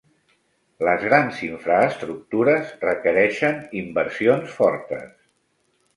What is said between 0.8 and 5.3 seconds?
Les grans infraestructures requereixen inversions fortes.